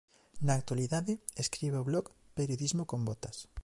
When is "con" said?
2.91-2.99